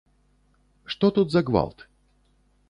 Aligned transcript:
Што 0.93 1.11
тут 1.19 1.27
за 1.35 1.45
гвалт? 1.51 1.85